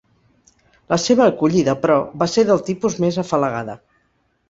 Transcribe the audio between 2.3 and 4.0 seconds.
ser del tipus més afalagada.